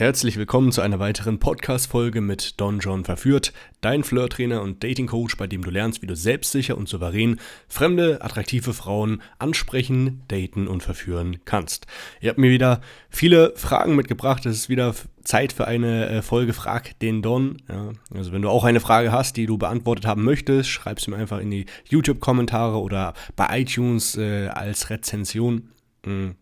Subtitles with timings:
[0.00, 3.52] Herzlich willkommen zu einer weiteren Podcast-Folge mit Don John Verführt,
[3.82, 7.38] dein Flirt-Trainer und Dating-Coach, bei dem du lernst, wie du selbstsicher und souverän
[7.68, 11.86] fremde, attraktive Frauen ansprechen, daten und verführen kannst.
[12.22, 14.46] Ihr habt mir wieder viele Fragen mitgebracht.
[14.46, 17.58] Es ist wieder Zeit für eine äh, Folge Frag den Don.
[17.68, 21.10] Ja, also wenn du auch eine Frage hast, die du beantwortet haben möchtest, schreib sie
[21.10, 25.68] mir einfach in die YouTube-Kommentare oder bei iTunes äh, als Rezension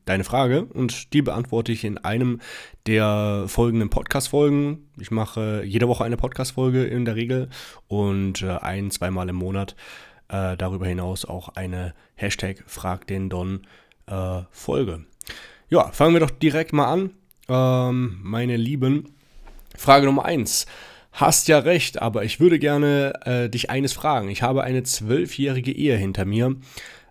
[0.05, 2.41] deine Frage und die beantworte ich in einem
[2.87, 4.89] der folgenden Podcast-Folgen.
[4.99, 7.49] Ich mache jede Woche eine Podcast-Folge in der Regel
[7.89, 9.75] und äh, ein, zweimal im Monat
[10.29, 13.67] äh, darüber hinaus auch eine Hashtag Frag den Don
[14.07, 15.05] äh, Folge.
[15.69, 17.11] Ja, fangen wir doch direkt mal an.
[17.49, 19.15] Ähm, meine Lieben,
[19.77, 20.67] Frage Nummer 1.
[21.13, 24.29] Hast ja recht, aber ich würde gerne äh, dich eines fragen.
[24.29, 26.57] Ich habe eine zwölfjährige Ehe hinter mir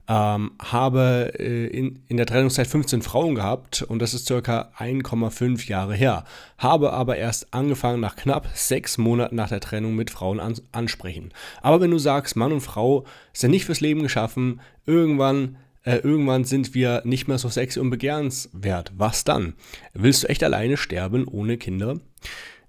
[0.07, 5.67] ähm, habe äh, in, in der Trennungszeit 15 Frauen gehabt und das ist circa 1,5
[5.67, 6.23] Jahre her.
[6.57, 11.33] Habe aber erst angefangen nach knapp sechs Monaten nach der Trennung mit Frauen an, ansprechen.
[11.61, 16.43] Aber wenn du sagst, Mann und Frau sind nicht fürs Leben geschaffen, irgendwann äh, irgendwann
[16.43, 18.91] sind wir nicht mehr so sexy und begehrenswert.
[18.97, 19.53] Was dann?
[19.93, 21.99] Willst du echt alleine sterben ohne Kinder?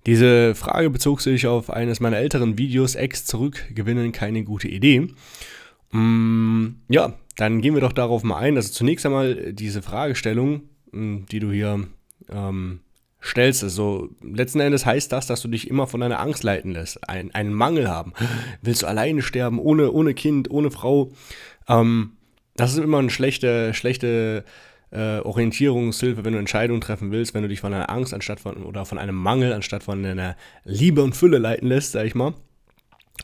[0.07, 5.09] Diese Frage bezog sich auf eines meiner älteren Videos, Ex zurückgewinnen, keine gute Idee.
[5.91, 8.57] Mm, ja, dann gehen wir doch darauf mal ein.
[8.57, 11.87] Also zunächst einmal diese Fragestellung, hm, die du hier
[12.29, 12.81] ähm,
[13.23, 13.63] stellst.
[13.63, 17.33] Also letzten Endes heißt das, dass du dich immer von deiner Angst leiten lässt, ein,
[17.33, 18.13] einen Mangel haben.
[18.63, 21.13] Willst du alleine sterben, ohne, ohne Kind, ohne Frau?
[21.69, 22.17] Ähm,
[22.57, 24.45] das ist immer eine schlechte, schlechte
[24.91, 28.65] äh, Orientierungshilfe, wenn du Entscheidungen treffen willst, wenn du dich von einer Angst anstatt von
[28.65, 32.35] oder von einem Mangel anstatt von einer Liebe und Fülle leiten lässt, sag ich mal.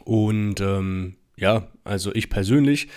[0.05, 2.89] Und ähm, ja, also ich persönlich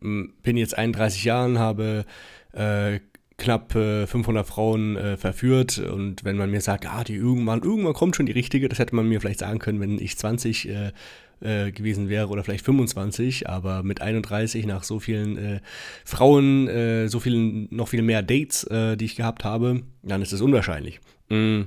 [0.00, 2.04] bin jetzt 31 Jahren, habe
[2.52, 3.00] äh,
[3.36, 7.94] knapp äh, 500 Frauen äh, verführt und wenn man mir sagt, ah, die irgendwann, irgendwann
[7.94, 10.92] kommt schon die richtige, das hätte man mir vielleicht sagen können, wenn ich 20 äh,
[11.40, 15.60] äh, gewesen wäre oder vielleicht 25, aber mit 31 nach so vielen äh,
[16.04, 20.40] Frauen, äh, so vielen, noch viel mehr Dates, die ich gehabt habe, dann ist es
[20.40, 21.00] unwahrscheinlich.
[21.28, 21.62] Mm.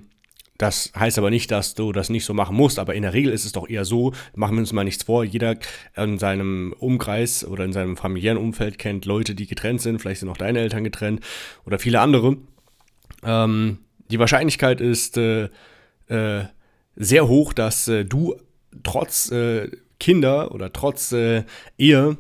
[0.62, 3.34] Das heißt aber nicht, dass du das nicht so machen musst, aber in der Regel
[3.34, 5.56] ist es doch eher so, machen wir uns mal nichts vor, jeder
[5.98, 10.30] in seinem Umkreis oder in seinem familiären Umfeld kennt Leute, die getrennt sind, vielleicht sind
[10.30, 11.22] auch deine Eltern getrennt
[11.66, 12.38] oder viele andere.
[13.24, 13.80] Ähm,
[14.12, 15.50] die Wahrscheinlichkeit ist äh,
[16.10, 16.44] äh,
[16.96, 18.36] sehr hoch, dass äh, du
[18.84, 21.44] trotz äh, Kinder oder trotz äh,
[21.80, 22.18] Ehe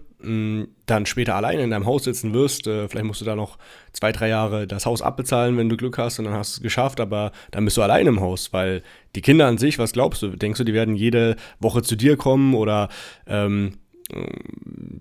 [0.86, 2.68] dann später alleine in deinem Haus sitzen wirst.
[2.68, 3.58] Äh, vielleicht musst du da noch
[3.94, 6.64] zwei, drei Jahre das Haus abbezahlen, wenn du Glück hast und dann hast du es
[6.64, 8.84] geschafft, aber dann bist du allein im Haus, weil
[9.16, 10.30] die Kinder an sich, was glaubst du?
[10.30, 12.90] Denkst du, die werden jede Woche zu dir kommen oder
[13.28, 13.74] ähm,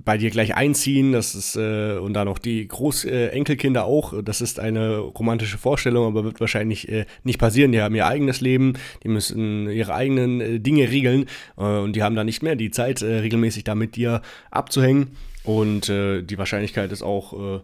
[0.05, 4.41] bei dir gleich einziehen, das ist, äh, und dann noch die Großenkelkinder äh, auch, das
[4.41, 7.73] ist eine romantische Vorstellung, aber wird wahrscheinlich äh, nicht passieren.
[7.73, 11.27] Die haben ihr eigenes Leben, die müssen ihre eigenen äh, Dinge regeln
[11.57, 15.17] äh, und die haben dann nicht mehr die Zeit, äh, regelmäßig da mit dir abzuhängen.
[15.43, 17.63] Und die Wahrscheinlichkeit ist auch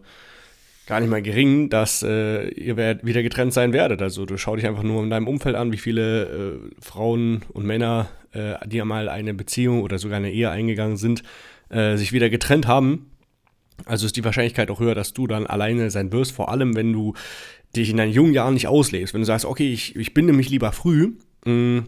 [0.87, 4.01] gar nicht mal gering, dass äh, ihr wieder getrennt sein werdet.
[4.01, 7.65] Also du schau dich einfach nur in deinem Umfeld an, wie viele äh, Frauen und
[7.65, 11.23] Männer, äh, die einmal eine Beziehung oder sogar eine Ehe eingegangen sind,
[11.69, 13.11] äh, sich wieder getrennt haben.
[13.85, 16.93] Also ist die Wahrscheinlichkeit auch höher, dass du dann alleine sein wirst, vor allem wenn
[16.93, 17.13] du
[17.75, 19.13] dich in deinen jungen Jahren nicht auslebst.
[19.13, 21.13] Wenn du sagst, okay, ich, ich binde mich lieber früh,
[21.45, 21.87] mh, mm,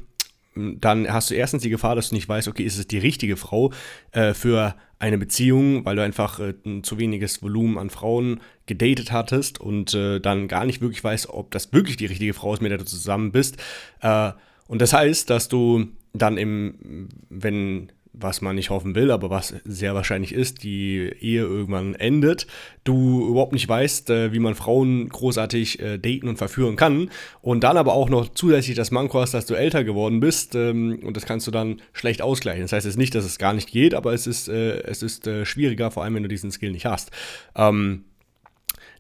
[0.55, 3.37] dann hast du erstens die Gefahr, dass du nicht weißt, okay, ist es die richtige
[3.37, 3.71] Frau
[4.11, 9.11] äh, für eine Beziehung, weil du einfach äh, ein zu weniges Volumen an Frauen gedatet
[9.11, 12.61] hattest und äh, dann gar nicht wirklich weißt, ob das wirklich die richtige Frau ist,
[12.61, 13.57] mit der du zusammen bist.
[14.01, 14.31] Äh,
[14.67, 15.87] und das heißt, dass du
[16.21, 17.91] dann im, wenn
[18.21, 22.47] was man nicht hoffen will, aber was sehr wahrscheinlich ist, die Ehe irgendwann endet,
[22.83, 27.09] du überhaupt nicht weißt, äh, wie man Frauen großartig äh, daten und verführen kann
[27.41, 30.99] und dann aber auch noch zusätzlich das Manko hast, dass du älter geworden bist ähm,
[31.03, 32.63] und das kannst du dann schlecht ausgleichen.
[32.63, 35.29] Das heißt jetzt nicht, dass es gar nicht geht, aber es ist, äh, es ist
[35.43, 37.11] schwieriger, vor allem wenn du diesen Skill nicht hast.
[37.55, 38.05] Ähm,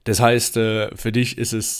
[0.03, 1.79] das heißt, für dich ist es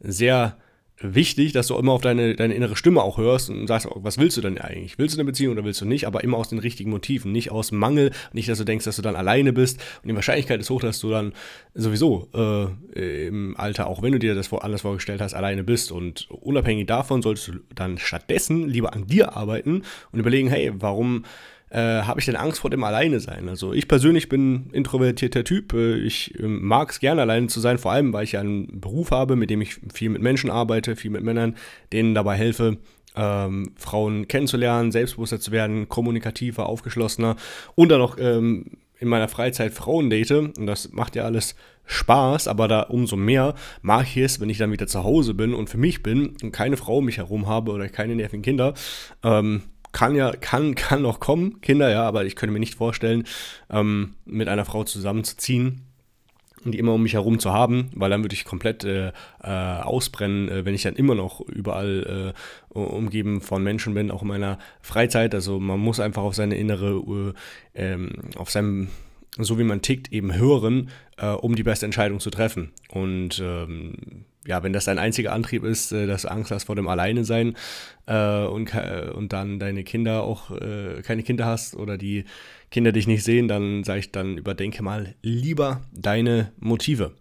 [0.00, 0.56] sehr
[1.00, 4.36] wichtig, dass du immer auf deine, deine innere Stimme auch hörst und sagst, was willst
[4.36, 4.98] du denn eigentlich?
[4.98, 6.06] Willst du eine Beziehung oder willst du nicht?
[6.06, 9.02] Aber immer aus den richtigen Motiven, nicht aus Mangel, nicht, dass du denkst, dass du
[9.02, 9.80] dann alleine bist.
[10.02, 11.32] Und die Wahrscheinlichkeit ist hoch, dass du dann
[11.74, 15.92] sowieso äh, im Alter, auch wenn du dir das anders vorgestellt hast, alleine bist.
[15.92, 21.24] Und unabhängig davon solltest du dann stattdessen lieber an dir arbeiten und überlegen, hey, warum
[21.70, 23.48] äh, habe ich denn Angst vor dem Alleine sein?
[23.48, 25.72] Also ich persönlich bin introvertierter Typ.
[25.74, 28.80] Äh, ich äh, mag es gerne alleine zu sein, vor allem weil ich ja einen
[28.80, 31.56] Beruf habe, mit dem ich viel mit Menschen arbeite, viel mit Männern,
[31.92, 32.78] denen dabei helfe,
[33.16, 37.36] ähm, Frauen kennenzulernen, selbstbewusster zu werden, kommunikativer, aufgeschlossener
[37.74, 40.30] und dann noch ähm, in meiner Freizeit Frauen date.
[40.30, 41.54] Und das macht ja alles
[41.86, 45.54] Spaß, aber da umso mehr mag ich es, wenn ich dann wieder zu Hause bin
[45.54, 48.74] und für mich bin und keine Frau um mich herum habe oder keine nervigen Kinder.
[49.22, 49.62] Ähm,
[49.92, 53.24] kann ja, kann, kann noch kommen, Kinder, ja, aber ich könnte mir nicht vorstellen,
[53.70, 55.82] ähm, mit einer Frau zusammenzuziehen
[56.64, 59.12] und die immer um mich herum zu haben, weil dann würde ich komplett äh,
[59.42, 62.34] äh, ausbrennen, äh, wenn ich dann immer noch überall
[62.74, 65.34] äh, umgeben von Menschen bin, auch in meiner Freizeit.
[65.34, 67.34] Also man muss einfach auf seine innere,
[67.74, 68.88] äh, ähm, auf seinem
[69.36, 72.72] so wie man tickt, eben hören, äh, um die beste Entscheidung zu treffen.
[72.88, 76.76] Und ähm, ja, wenn das dein einziger Antrieb ist, äh, dass du Angst hast vor
[76.76, 77.56] dem Alleine sein
[78.06, 78.74] äh, und,
[79.14, 82.24] und dann deine Kinder auch äh, keine Kinder hast oder die
[82.70, 87.12] Kinder dich nicht sehen, dann sage ich dann überdenke mal lieber deine Motive.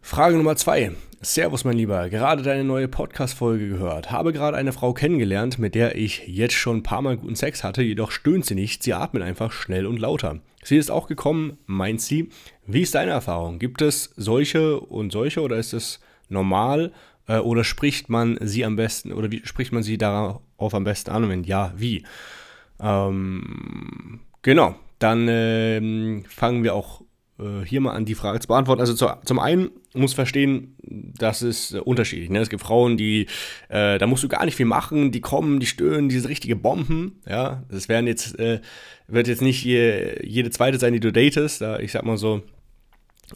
[0.00, 0.92] Frage Nummer zwei.
[1.22, 2.08] Servus, mein Lieber.
[2.08, 4.10] Gerade deine neue Podcast-Folge gehört.
[4.10, 7.62] Habe gerade eine Frau kennengelernt, mit der ich jetzt schon ein paar Mal guten Sex
[7.62, 8.82] hatte, jedoch stöhnt sie nicht.
[8.82, 10.40] Sie atmet einfach schnell und lauter.
[10.64, 12.30] Sie ist auch gekommen, meint sie.
[12.66, 13.58] Wie ist deine Erfahrung?
[13.58, 16.00] Gibt es solche und solche oder ist es
[16.30, 16.90] normal?
[17.28, 21.10] Äh, oder spricht man sie am besten oder wie spricht man sie darauf am besten
[21.10, 21.24] an?
[21.24, 22.02] Und wenn ja, wie?
[22.80, 24.74] Ähm, genau.
[24.98, 27.02] Dann ähm, fangen wir auch
[27.64, 28.80] hier mal an, die Frage zu beantworten.
[28.80, 32.30] Also zu, zum einen muss verstehen, das ist äh, unterschiedlich.
[32.30, 32.40] Ne?
[32.40, 33.26] Es gibt Frauen, die,
[33.68, 37.20] äh, da musst du gar nicht viel machen, die kommen, die stöhnen, diese richtige Bomben.
[37.26, 38.60] Ja, das werden jetzt, äh,
[39.08, 41.60] wird jetzt nicht je, jede zweite sein, die du datest.
[41.60, 42.42] Da, ich sag mal so,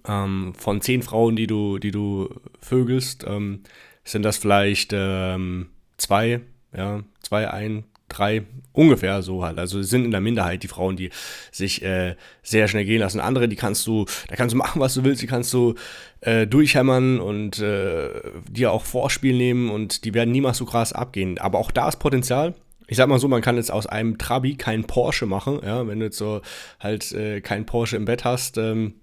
[0.07, 2.29] ähm, von zehn Frauen, die du, die du
[2.61, 3.61] vögelst, ähm,
[4.05, 6.41] sind das vielleicht ähm, zwei,
[6.77, 7.85] ja, zwei, ein,
[8.17, 9.59] drei, ungefähr so halt.
[9.59, 11.11] Also sind in der Minderheit die Frauen, die
[11.51, 13.21] sich äh, sehr schnell gehen lassen.
[13.21, 15.75] Andere, die kannst du, da kannst du machen, was du willst, die kannst du
[16.21, 18.09] äh, durchhämmern und äh,
[18.51, 21.39] dir auch Vorspiel nehmen und die werden niemals so krass abgehen.
[21.39, 22.55] Aber auch da ist Potenzial.
[22.87, 26.01] Ich sag mal so, man kann jetzt aus einem Trabi keinen Porsche machen, ja, wenn
[26.01, 26.43] du jetzt so
[26.81, 28.95] halt äh, keinen Porsche im Bett hast, ähm,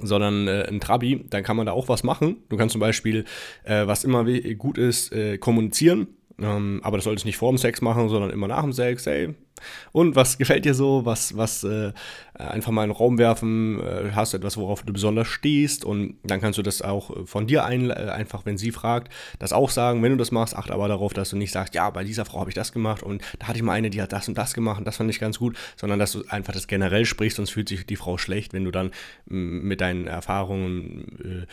[0.00, 2.36] sondern äh, ein Trabi, dann kann man da auch was machen.
[2.48, 3.24] Du kannst zum Beispiel,
[3.64, 4.24] äh, was immer
[4.54, 6.08] gut ist, äh, kommunizieren.
[6.38, 9.06] Ähm, aber das solltest du nicht vor dem Sex machen, sondern immer nach dem Sex.
[9.06, 9.34] Hey,
[9.92, 11.04] und was gefällt dir so?
[11.04, 11.92] Was, was äh,
[12.34, 13.80] einfach mal in den Raum werfen?
[13.80, 15.84] Äh, hast du etwas, worauf du besonders stehst?
[15.84, 19.12] Und dann kannst du das auch äh, von dir ein, äh, einfach, wenn sie fragt,
[19.38, 20.02] das auch sagen.
[20.02, 22.40] Wenn du das machst, achte aber darauf, dass du nicht sagst, ja, bei dieser Frau
[22.40, 24.54] habe ich das gemacht und da hatte ich mal eine, die hat das und das
[24.54, 27.50] gemacht und das fand ich ganz gut, sondern dass du einfach das generell sprichst, sonst
[27.50, 28.90] fühlt sich die Frau schlecht, wenn du dann
[29.26, 31.46] mit deinen Erfahrungen,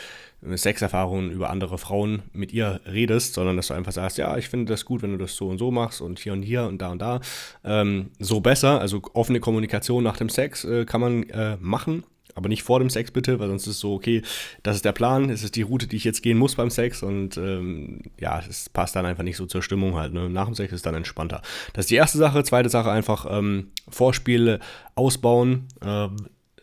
[0.45, 4.49] äh, Sexerfahrungen über andere Frauen mit ihr redest, sondern dass du einfach sagst, ja, ich
[4.49, 6.81] finde das gut, wenn du das so und so machst und hier und hier und
[6.81, 7.21] da und da.
[7.63, 8.79] Ähm, ähm, so besser.
[8.79, 12.03] Also offene Kommunikation nach dem Sex äh, kann man äh, machen,
[12.35, 14.21] aber nicht vor dem Sex bitte, weil sonst ist es so, okay,
[14.63, 17.03] das ist der Plan, es ist die Route, die ich jetzt gehen muss beim Sex
[17.03, 20.13] und ähm, ja, es passt dann einfach nicht so zur Stimmung halt.
[20.13, 20.29] Ne?
[20.29, 21.41] Nach dem Sex ist dann entspannter.
[21.73, 22.43] Das ist die erste Sache.
[22.43, 24.59] Zweite Sache einfach ähm, Vorspiele
[24.95, 25.67] ausbauen.
[25.83, 26.15] Ähm,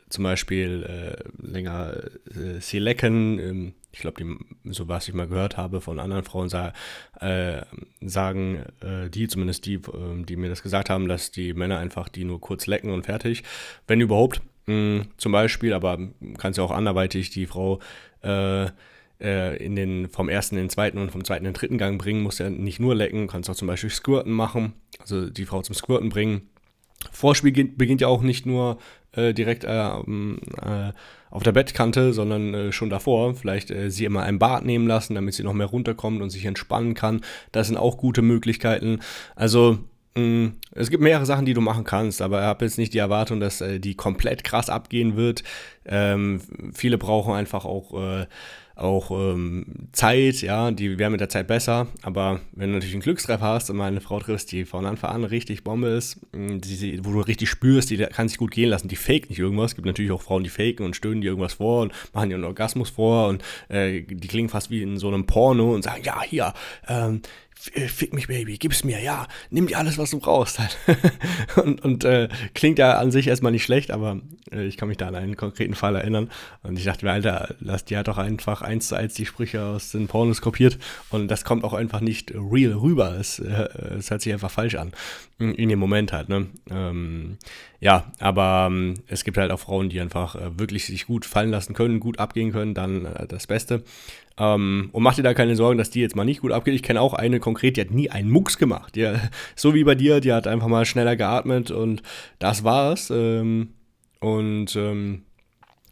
[0.08, 1.94] zum Beispiel äh, länger
[2.34, 3.38] äh, sie lecken.
[3.38, 6.72] Ähm, ich glaube, so was ich mal gehört habe von anderen Frauen, sa
[7.20, 7.62] äh,
[8.00, 12.08] sagen äh, die, zumindest die, äh, die mir das gesagt haben, dass die Männer einfach
[12.08, 13.42] die nur kurz lecken und fertig.
[13.86, 15.98] Wenn überhaupt, mh, hm, zum Beispiel, aber
[16.38, 17.80] kannst ja auch anderweitig die Frau
[18.22, 18.66] äh,
[19.20, 22.00] äh, in den, vom ersten in den zweiten und vom zweiten in den dritten Gang
[22.00, 25.62] bringen, musst ja nicht nur lecken, kannst auch zum Beispiel Squirten machen, also die Frau
[25.62, 26.48] zum Squirten bringen
[27.12, 28.78] Vorspiel beginnt ja auch nicht nur
[29.12, 30.92] äh, direkt äh, äh,
[31.30, 33.34] auf der Bettkante, sondern äh, schon davor.
[33.34, 36.44] Vielleicht äh, sie immer ein Bad nehmen lassen, damit sie noch mehr runterkommt und sich
[36.44, 37.22] entspannen kann.
[37.52, 39.00] Das sind auch gute Möglichkeiten.
[39.36, 39.78] Also
[40.16, 42.98] mm, es gibt mehrere Sachen, die du machen kannst, aber ich habe jetzt nicht die
[42.98, 45.42] Erwartung, dass äh, die komplett krass abgehen wird.
[45.86, 46.40] Ähm,
[46.72, 48.26] viele brauchen einfach auch
[48.80, 53.02] auch ähm, Zeit, ja, die wäre mit der Zeit besser, aber wenn du natürlich einen
[53.02, 57.00] Glückstreffer hast und mal eine Frau triffst, die von Anfang an richtig Bombe ist, die,
[57.04, 59.74] wo du richtig spürst, die kann sich gut gehen lassen, die fake nicht irgendwas, es
[59.76, 62.44] gibt natürlich auch Frauen, die faken und stöhnen dir irgendwas vor und machen dir einen
[62.44, 66.22] Orgasmus vor und äh, die klingen fast wie in so einem Porno und sagen, ja,
[66.22, 66.54] hier,
[66.88, 67.18] ähm, äh,
[67.60, 70.58] fick mich, Baby, gib's mir, ja, nimm dir alles, was du brauchst.
[70.58, 70.76] Halt.
[71.56, 74.96] und und äh, klingt ja an sich erstmal nicht schlecht, aber äh, ich kann mich
[74.96, 76.30] da an einen konkreten Fall erinnern.
[76.62, 79.92] Und ich dachte mir, Alter, lass hat doch einfach eins zu eins die Sprüche aus
[79.92, 80.78] den Pornos kopiert.
[81.10, 83.16] Und das kommt auch einfach nicht real rüber.
[83.18, 84.92] Es, äh, es hört sich einfach falsch an.
[85.38, 86.46] In dem Moment halt, ne?
[86.70, 87.38] Ähm,
[87.80, 91.50] ja, aber ähm, es gibt halt auch Frauen, die einfach äh, wirklich sich gut fallen
[91.50, 93.82] lassen können, gut abgehen können, dann äh, das Beste.
[94.38, 96.74] Ähm, und mach dir da keine Sorgen, dass die jetzt mal nicht gut abgeht.
[96.74, 98.96] Ich kenne auch eine konkret, die hat nie einen Mucks gemacht.
[98.96, 99.10] Die,
[99.56, 102.02] so wie bei dir, die hat einfach mal schneller geatmet und
[102.38, 103.10] das war's.
[103.10, 103.70] Ähm,
[104.20, 105.22] und ähm,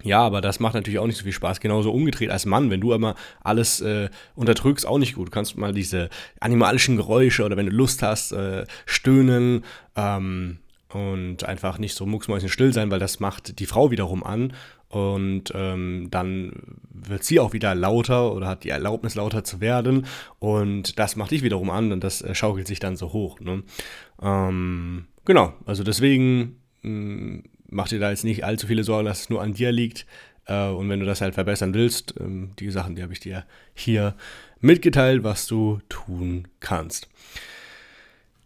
[0.02, 1.59] ja, aber das macht natürlich auch nicht so viel Spaß.
[1.59, 5.28] Genauso umgedreht als Mann, wenn du immer alles äh, unterdrückst, auch nicht gut.
[5.28, 9.64] Du kannst mal diese animalischen Geräusche oder wenn du Lust hast, äh, stöhnen,
[9.97, 10.59] ähm,
[10.92, 14.54] und einfach nicht so mucksmäuschen still sein, weil das macht die Frau wiederum an
[14.88, 16.52] und ähm, dann
[16.90, 20.07] wird sie auch wieder lauter oder hat die Erlaubnis lauter zu werden
[20.38, 23.38] und das macht dich wiederum an und das äh, schaukelt sich dann so hoch.
[23.40, 23.62] Ne?
[24.23, 29.23] Ähm, genau, also deswegen mh, mm, mach dir da jetzt nicht allzu viele Sorgen, dass
[29.23, 30.07] es nur an dir liegt.
[30.47, 33.45] Äh, und wenn du das halt verbessern willst, ähm, die Sachen, die habe ich dir
[33.75, 34.14] hier
[34.61, 37.09] mitgeteilt, was du tun kannst.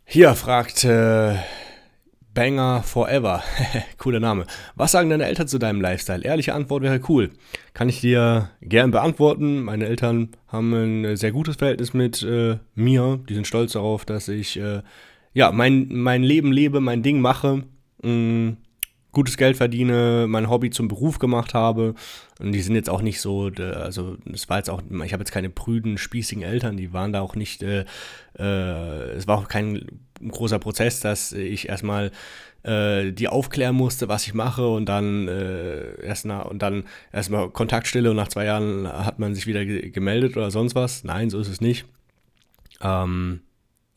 [0.05, 1.37] Hier fragt äh,
[2.35, 3.43] Banger Forever.
[3.99, 4.47] Cooler Name.
[4.75, 6.25] Was sagen deine Eltern zu deinem Lifestyle?
[6.25, 7.31] Ehrliche Antwort wäre cool.
[7.75, 9.63] Kann ich dir gern beantworten.
[9.63, 13.21] Meine Eltern haben ein sehr gutes Verhältnis mit äh, mir.
[13.29, 14.83] Die sind stolz darauf, dass ich äh,
[15.35, 17.65] ja, mein, mein Leben lebe, mein Ding mache.
[18.03, 18.57] Mh, mm,
[19.13, 21.95] gutes Geld verdiene, mein Hobby zum Beruf gemacht habe.
[22.41, 25.33] Und die sind jetzt auch nicht so, also es war jetzt auch, ich habe jetzt
[25.33, 27.85] keine prüden, spießigen Eltern, die waren da auch nicht, äh,
[28.39, 29.87] äh, es war auch kein
[30.27, 32.11] großer Prozess, dass ich erstmal
[32.63, 37.51] äh, die aufklären musste, was ich mache und dann äh, erst na, und dann erstmal
[37.51, 41.05] Kontaktstille und nach zwei Jahren hat man sich wieder ge gemeldet oder sonst was.
[41.05, 41.85] Nein, so ist es nicht.
[42.81, 43.41] Ähm,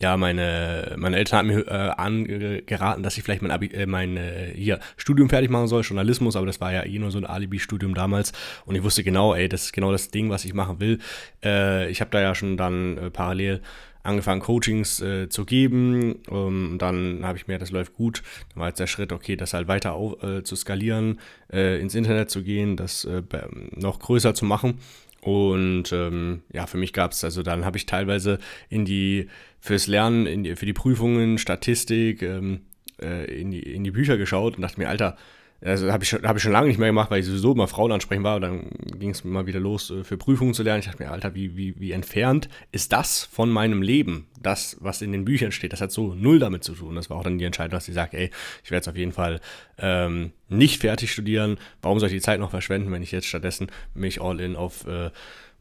[0.01, 4.17] ja, meine, meine Eltern haben mir äh, angeraten, dass ich vielleicht mein, Abi, äh, mein
[4.17, 7.25] äh, hier, Studium fertig machen soll, Journalismus, aber das war ja eh nur so ein
[7.25, 8.33] Alibi-Studium damals
[8.65, 10.99] und ich wusste genau, ey, das ist genau das Ding, was ich machen will.
[11.43, 13.61] Äh, ich habe da ja schon dann äh, parallel
[14.05, 16.19] angefangen, Coachings äh, zu geben.
[16.29, 18.21] Ähm, dann habe ich mir, das läuft gut.
[18.49, 21.19] Dann war jetzt der Schritt, okay, das halt weiter auf, äh, zu skalieren,
[21.51, 23.23] äh, ins Internet zu gehen, das äh,
[23.71, 24.79] noch größer zu machen.
[25.25, 28.37] Und ähm, ja, für mich gab es, also dann habe ich teilweise
[28.69, 29.27] in die,
[29.59, 32.61] fürs Lernen, in die, für die Prüfungen, Statistik, ähm,
[33.01, 35.17] äh, in, die, in die Bücher geschaut und dachte mir, Alter,
[35.61, 37.67] also habe ich, schon, hab ich schon lange nicht mehr gemacht, weil ich sowieso immer
[37.67, 38.35] Frauen ansprechen war.
[38.35, 38.69] Und dann
[38.99, 40.79] ging es mal wieder los, äh, für Prüfungen zu lernen.
[40.79, 44.27] Ich dachte mir, Alter, wie, wie, wie entfernt ist das von meinem Leben?
[44.41, 46.95] Das, was in den Büchern steht, das hat so null damit zu tun.
[46.95, 48.29] Das war auch dann die Entscheidung, dass ich sage, ey,
[48.63, 49.39] ich werde es auf jeden Fall
[49.77, 51.57] ähm, nicht fertig studieren.
[51.81, 54.85] Warum soll ich die Zeit noch verschwenden, wenn ich jetzt stattdessen mich all in auf
[54.85, 55.09] äh,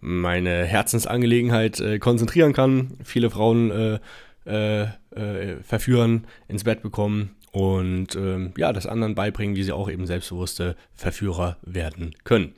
[0.00, 2.98] meine Herzensangelegenheit äh, konzentrieren kann?
[3.04, 3.98] Viele Frauen äh,
[4.46, 4.82] äh,
[5.14, 10.08] äh verführen, ins Bett bekommen und ähm, ja, das anderen beibringen, wie sie auch eben
[10.08, 12.54] selbstbewusste Verführer werden können.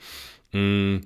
[0.52, 1.02] Mhm.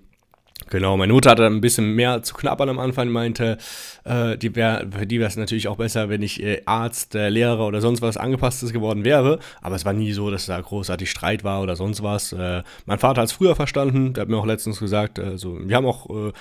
[0.69, 3.59] Genau, meine Mutter hatte ein bisschen mehr zu knabbern am Anfang, meinte,
[4.05, 7.31] äh, die wär, für die wäre es natürlich auch besser, wenn ich äh, Arzt, äh,
[7.31, 9.41] Lehrer oder sonst was Angepasstes geworden wäre.
[9.61, 12.33] Aber es war nie so, dass da großartig Streit war oder sonst was.
[12.33, 15.75] Äh, mein Vater hat es früher verstanden, der hat mir auch letztens gesagt, also wir
[15.75, 16.33] haben auch äh,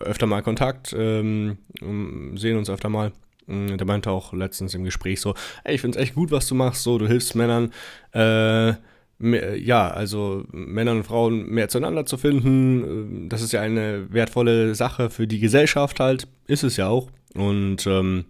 [0.00, 1.56] öfter mal Kontakt, ähm,
[2.34, 3.12] sehen uns öfter mal.
[3.48, 6.46] Mm, der meinte auch letztens im Gespräch so, ey, ich finde es echt gut, was
[6.46, 7.72] du machst, so, du hilfst Männern,
[8.12, 8.74] äh,
[9.18, 13.24] mehr, ja, also Männern und Frauen mehr zueinander zu finden.
[13.24, 17.10] Äh, das ist ja eine wertvolle Sache für die Gesellschaft halt, ist es ja auch.
[17.34, 18.26] Und ähm,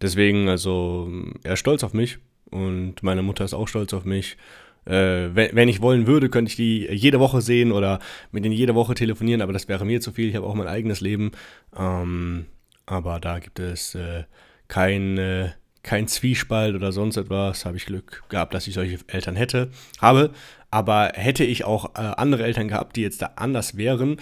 [0.00, 1.10] deswegen, also,
[1.42, 2.18] er ist stolz auf mich
[2.50, 4.36] und meine Mutter ist auch stolz auf mich.
[4.84, 8.00] Äh, wenn, wenn, ich wollen würde, könnte ich die jede Woche sehen oder
[8.30, 10.28] mit denen jede Woche telefonieren, aber das wäre mir zu viel.
[10.28, 11.30] Ich habe auch mein eigenes Leben.
[11.78, 12.46] Ähm,
[12.92, 14.24] aber da gibt es äh,
[14.68, 15.50] kein, äh,
[15.82, 17.64] kein Zwiespalt oder sonst etwas.
[17.64, 19.70] Habe ich Glück gehabt, dass ich solche Eltern hätte,
[20.00, 20.30] habe.
[20.70, 24.16] Aber hätte ich auch äh, andere Eltern gehabt, die jetzt da anders wären,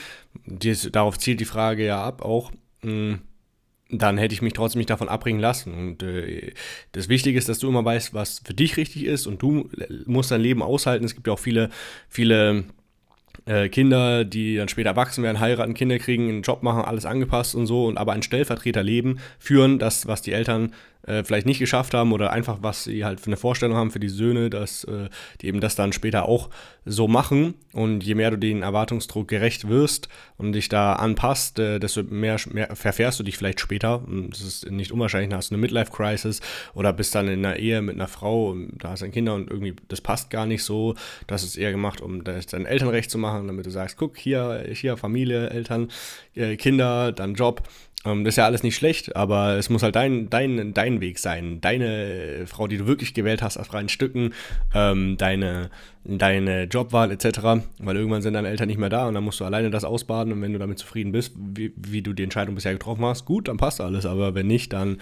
[0.46, 2.50] dies, darauf zielt die Frage ja ab auch,
[2.82, 3.20] mh, hm,
[3.92, 5.74] dann hätte ich mich trotzdem nicht davon abbringen lassen.
[5.74, 6.52] Und äh,
[6.92, 9.68] das Wichtige ist, dass du immer weißt, was für dich richtig ist und du
[10.06, 11.04] musst dein Leben aushalten.
[11.04, 11.70] Es gibt ja auch viele,
[12.08, 12.64] viele
[13.50, 17.56] äh, Kinder, die dann später erwachsen werden, heiraten, Kinder kriegen, einen Job machen, alles angepasst
[17.56, 20.72] und so und aber ein Stellvertreterleben führen, das, was die Eltern
[21.06, 24.00] äh, vielleicht nicht geschafft haben oder einfach, was sie halt für eine Vorstellung haben für
[24.00, 25.08] die Söhne, dass äh,
[25.40, 26.50] die eben das dann später auch
[26.84, 27.54] so machen.
[27.72, 32.38] Und je mehr du den Erwartungsdruck gerecht wirst und dich da anpasst, äh, desto mehr,
[32.50, 34.02] mehr, verfährst du dich vielleicht später.
[34.06, 36.40] Und das ist nicht unwahrscheinlich, dann hast du eine Midlife-Crisis
[36.74, 39.34] oder bist dann in einer Ehe mit einer Frau, und da hast du ein Kinder
[39.34, 40.94] und irgendwie das passt gar nicht so.
[41.26, 44.96] Das ist eher gemacht, um dein Elternrecht zu machen, damit du sagst, guck, hier, hier
[44.96, 45.88] Familie, Eltern,
[46.34, 47.62] äh, Kinder, dann Job
[48.02, 51.60] das ist ja alles nicht schlecht, aber es muss halt dein, dein, dein Weg sein.
[51.60, 54.32] Deine Frau, die du wirklich gewählt hast aus freien Stücken,
[54.74, 55.68] ähm, deine,
[56.04, 57.62] deine Jobwahl etc.
[57.78, 60.32] Weil irgendwann sind deine Eltern nicht mehr da und dann musst du alleine das ausbaden
[60.32, 63.48] und wenn du damit zufrieden bist, wie, wie du die Entscheidung bisher getroffen hast, gut,
[63.48, 64.06] dann passt alles.
[64.06, 64.96] Aber wenn nicht, dann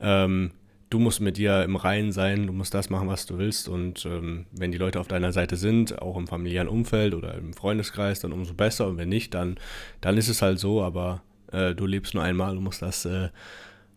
[0.00, 0.52] ähm,
[0.90, 3.68] du musst mit dir im Reinen sein, du musst das machen, was du willst.
[3.68, 7.52] Und ähm, wenn die Leute auf deiner Seite sind, auch im familiären Umfeld oder im
[7.52, 8.86] Freundeskreis, dann umso besser.
[8.86, 9.56] Und wenn nicht, dann,
[10.00, 11.22] dann ist es halt so, aber
[11.54, 13.28] äh, du lebst nur einmal und musst das, äh,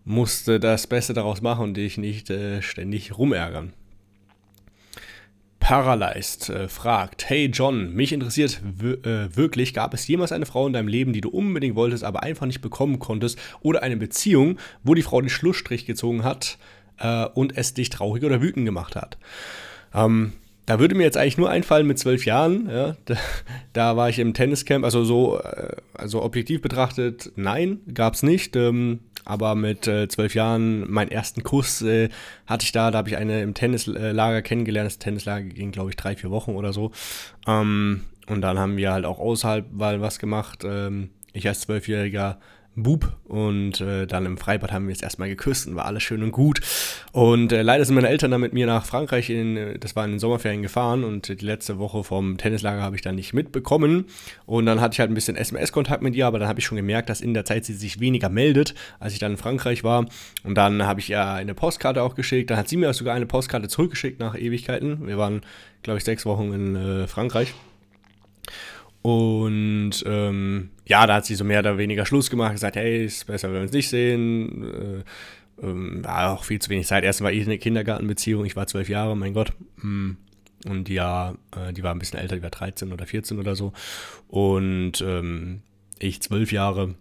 [0.05, 3.73] musst das Beste daraus machen und dich nicht äh, ständig rumärgern.
[5.59, 10.71] Paralyzed äh, fragt, hey John, mich interessiert äh, wirklich, gab es jemals eine Frau in
[10.71, 14.93] deinem Leben, die du unbedingt wolltest, aber einfach nicht bekommen konntest, oder eine Beziehung, wo
[14.93, 16.57] die Frau den Schlussstrich gezogen hat
[16.99, 19.17] äh, und es dich traurig oder wütend gemacht hat?
[19.93, 20.31] Ähm,
[20.67, 22.69] da würde mir jetzt eigentlich nur einfallen mit zwölf Jahren.
[22.69, 23.15] Ja, da,
[23.73, 28.55] da, war ich im Tenniscamp, also so, äh, also objektiv betrachtet, nein, gab es nicht.
[28.55, 32.09] Ähm, aber mit äh, zwölf Jahren, meinen ersten Kuss äh,
[32.45, 34.87] hatte ich da, da habe ich eine im Tennislager kennengelernt.
[34.87, 36.91] Das Tennislager ging, glaube ich, drei, vier Wochen oder so.
[37.47, 40.63] Ähm, und dann haben wir halt auch außerhalb mal was gemacht.
[40.65, 42.39] Ähm, ich als Zwölfjähriger
[42.77, 46.21] Bub und äh, dann im Freibad haben wir es erstmal geküsst und war alles schön
[46.21, 46.61] und gut.
[47.11, 50.05] Und äh, leider sind meine Eltern dann mit mir nach Frankreich, in, äh, das war
[50.05, 54.05] in den Sommerferien gefahren und die letzte Woche vom Tennislager habe ich dann nicht mitbekommen.
[54.45, 56.77] Und dann hatte ich halt ein bisschen SMS-Kontakt mit ihr, aber dann habe ich schon
[56.77, 60.05] gemerkt, dass in der Zeit sie sich weniger meldet, als ich dann in Frankreich war.
[60.43, 62.51] Und dann habe ich ihr eine Postkarte auch geschickt.
[62.51, 65.07] Dann hat sie mir sogar eine Postkarte zurückgeschickt nach Ewigkeiten.
[65.07, 65.41] Wir waren,
[65.81, 67.53] glaube ich, sechs Wochen in äh, Frankreich.
[69.07, 73.25] Und ähm, ja, da hat sie so mehr oder weniger Schluss gemacht, gesagt, hey, ist
[73.25, 74.65] besser, wenn wir uns nicht sehen.
[75.61, 77.05] Äh, ähm, war auch viel zu wenig Zeit.
[77.05, 79.53] Erst war ich eine Kindergartenbeziehung, ich war zwölf Jahre, mein Gott.
[79.79, 80.17] Hm.
[80.65, 83.71] Und ja, äh, die war ein bisschen älter, die war 13 oder 14 oder so.
[84.27, 85.61] Und ähm,
[85.99, 86.95] ich zwölf Jahre.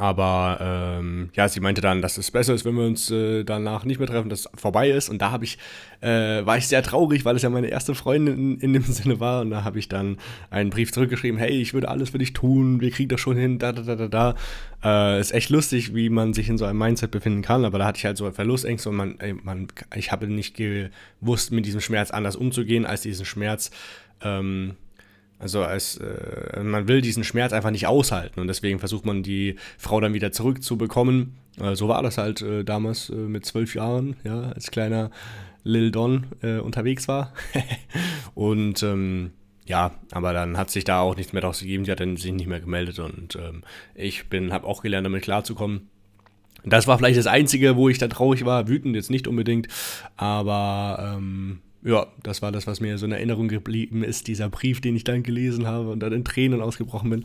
[0.00, 3.84] Aber ähm, ja, sie meinte dann, dass es besser ist, wenn wir uns äh, danach
[3.84, 5.10] nicht mehr treffen, dass es vorbei ist.
[5.10, 5.58] Und da habe ich,
[6.00, 6.08] äh,
[6.46, 9.42] war ich sehr traurig, weil es ja meine erste Freundin in, in dem Sinne war.
[9.42, 10.16] Und da habe ich dann
[10.48, 13.58] einen Brief zurückgeschrieben, hey, ich würde alles für dich tun, wir kriegen das schon hin,
[13.58, 14.34] da, da, da, da, da.
[14.82, 17.84] Äh, ist echt lustig, wie man sich in so einem Mindset befinden kann, aber da
[17.84, 21.82] hatte ich halt so Verlustängste und man, ey, man, ich habe nicht gewusst, mit diesem
[21.82, 23.70] Schmerz anders umzugehen, als diesen Schmerz
[24.22, 24.76] ähm,
[25.40, 29.56] also als äh, man will diesen Schmerz einfach nicht aushalten und deswegen versucht man die
[29.78, 31.34] Frau dann wieder zurückzubekommen.
[31.58, 35.10] Äh, so war das halt äh, damals äh, mit zwölf Jahren, ja, als kleiner
[35.64, 37.32] Lil Don äh, unterwegs war.
[38.34, 39.30] und ähm,
[39.66, 41.84] ja, aber dann hat sich da auch nichts mehr daraus gegeben.
[41.84, 43.62] Sie hat dann sich nicht mehr gemeldet und ähm,
[43.94, 45.88] ich bin, habe auch gelernt, damit klarzukommen.
[46.64, 49.68] Das war vielleicht das Einzige, wo ich da traurig war, wütend jetzt nicht unbedingt,
[50.16, 54.80] aber ähm, ja, das war das, was mir so in Erinnerung geblieben ist, dieser Brief,
[54.80, 57.24] den ich dann gelesen habe und dann in Tränen ausgebrochen bin.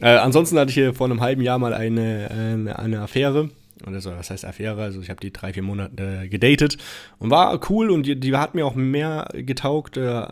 [0.00, 3.50] Äh, ansonsten hatte ich hier vor einem halben Jahr mal eine, eine, eine Affäre.
[3.84, 4.82] Also, was heißt Affäre?
[4.82, 6.76] Also, ich habe die drei, vier Monate äh, gedatet
[7.18, 10.22] und war cool und die, die, hat mir auch mehr getaugt, äh,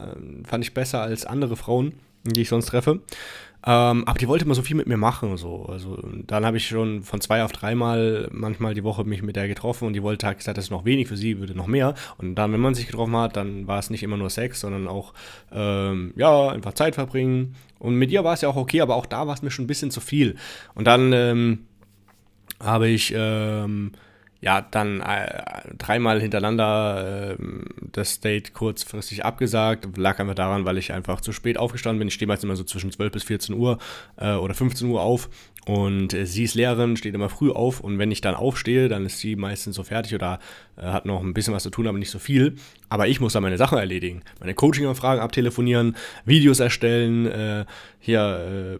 [0.44, 1.94] fand ich besser als andere Frauen,
[2.24, 3.00] die ich sonst treffe.
[3.66, 5.36] Ähm, aber die wollte immer so viel mit mir machen.
[5.36, 5.66] So.
[5.66, 9.48] Also, dann habe ich schon von zwei auf dreimal manchmal die Woche mich mit der
[9.48, 11.94] getroffen und die wollte halt gesagt, das ist noch wenig für sie, würde noch mehr.
[12.18, 14.86] Und dann, wenn man sich getroffen hat, dann war es nicht immer nur Sex, sondern
[14.86, 15.12] auch,
[15.52, 17.56] ähm, ja, einfach Zeit verbringen.
[17.78, 19.64] Und mit ihr war es ja auch okay, aber auch da war es mir schon
[19.64, 20.36] ein bisschen zu viel.
[20.74, 21.66] Und dann ähm,
[22.60, 23.92] habe ich ähm,
[24.40, 25.42] ja, dann äh,
[25.78, 27.36] dreimal hintereinander äh,
[27.98, 29.96] das Date kurzfristig abgesagt.
[29.96, 32.08] Lag einfach daran, weil ich einfach zu spät aufgestanden bin.
[32.08, 33.78] Ich stehe meist immer so zwischen 12 bis 14 Uhr
[34.16, 35.28] äh, oder 15 Uhr auf.
[35.66, 37.80] Und äh, sie ist Lehrerin, steht immer früh auf.
[37.80, 40.38] Und wenn ich dann aufstehe, dann ist sie meistens so fertig oder
[40.76, 42.54] äh, hat noch ein bisschen was zu tun, aber nicht so viel.
[42.88, 44.22] Aber ich muss dann meine Sachen erledigen.
[44.40, 47.64] Meine Coaching-Anfragen abtelefonieren, Videos erstellen, äh,
[48.00, 48.78] hier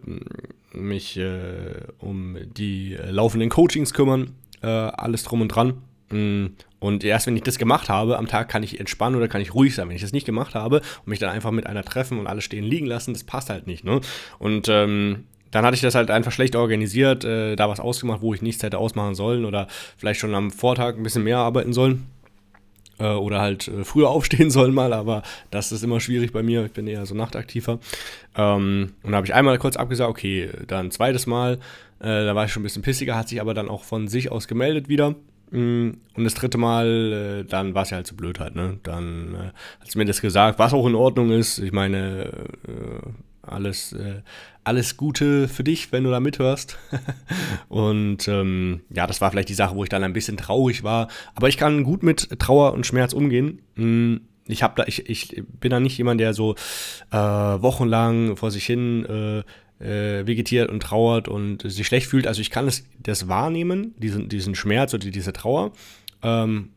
[0.71, 1.19] mich
[1.99, 5.81] um die laufenden Coachings kümmern äh, alles drum und dran.
[6.11, 6.47] Mm,
[6.79, 9.53] und erst wenn ich das gemacht habe, am Tag kann ich entspannen oder kann ich
[9.53, 9.89] ruhig sein.
[9.89, 12.43] Wenn ich das nicht gemacht habe und mich dann einfach mit einer treffen und alles
[12.43, 13.83] stehen liegen lassen, das passt halt nicht.
[13.83, 14.01] Ne?
[14.39, 18.33] Und ähm, dann hatte ich das halt einfach schlecht organisiert, äh, da was ausgemacht, wo
[18.33, 19.67] ich nichts hätte ausmachen sollen oder
[19.97, 22.05] vielleicht schon am Vortag ein bisschen mehr arbeiten sollen.
[22.99, 26.65] Äh, oder halt äh, früher aufstehen sollen mal, aber das ist immer schwierig bei mir.
[26.65, 27.79] Ich bin eher so nachtaktiver.
[28.35, 31.59] Ähm, und da habe ich einmal kurz abgesagt, okay, dann zweites Mal.
[31.99, 34.31] Äh, da war ich schon ein bisschen pissiger, hat sich aber dann auch von sich
[34.31, 35.15] aus gemeldet wieder.
[35.51, 38.79] Mm, und das dritte Mal, äh, dann war es ja halt so blöd halt, ne?
[38.83, 39.37] Dann äh,
[39.81, 41.59] hat sie mir das gesagt, was auch in Ordnung ist.
[41.59, 42.31] Ich meine,
[42.67, 43.09] äh,
[43.41, 43.95] alles,
[44.63, 46.77] alles Gute für dich, wenn du da mithörst.
[47.67, 51.07] und ähm, ja, das war vielleicht die Sache, wo ich dann ein bisschen traurig war.
[51.33, 53.63] Aber ich kann gut mit Trauer und Schmerz umgehen.
[53.75, 56.55] Mm, ich, hab da, ich, ich bin da nicht jemand, der so
[57.11, 59.43] äh, wochenlang vor sich hin äh,
[59.79, 62.27] äh, vegetiert und trauert und sich schlecht fühlt.
[62.27, 65.71] Also ich kann es, das wahrnehmen, diesen, diesen Schmerz oder diese Trauer.
[66.21, 66.69] Ähm,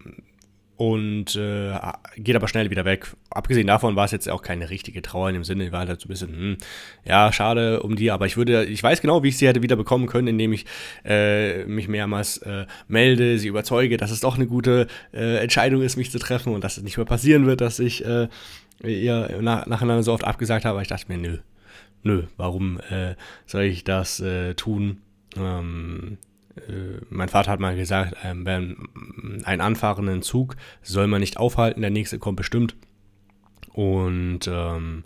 [0.76, 1.78] und äh,
[2.16, 3.14] geht aber schnell wieder weg.
[3.30, 6.00] Abgesehen davon war es jetzt auch keine richtige Trauer in dem Sinne, ich war halt
[6.00, 6.56] so ein bisschen, hm,
[7.04, 9.76] ja, schade um die, aber ich würde, ich weiß genau, wie ich sie hätte wieder
[9.76, 10.66] bekommen können, indem ich
[11.04, 15.96] äh, mich mehrmals äh, melde, sie überzeuge, dass es doch eine gute äh, Entscheidung ist,
[15.96, 18.26] mich zu treffen und dass es nicht mehr passieren wird, dass ich äh,
[18.82, 20.72] ihr nach, nacheinander so oft abgesagt habe.
[20.72, 21.38] Aber ich dachte mir, nö,
[22.02, 23.14] nö, warum äh,
[23.46, 24.22] soll ich das
[24.56, 25.02] tun?
[25.36, 26.18] Ähm,
[26.56, 28.76] äh, mein Vater hat mal gesagt, ähm, wenn
[29.44, 32.76] ein anfahrenden Zug soll man nicht aufhalten, der nächste kommt bestimmt.
[33.72, 35.04] Und ähm,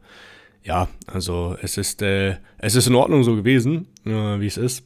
[0.65, 4.85] ja, also es ist, äh, es ist in Ordnung so gewesen, äh, wie es ist.